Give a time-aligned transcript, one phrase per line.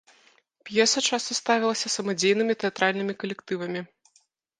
[0.67, 3.85] П'еса часта ставілася самадзейнымі тэатральнымі калектывамі.